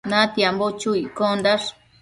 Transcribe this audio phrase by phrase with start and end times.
[0.09, 1.67] Natiambo chu iccondash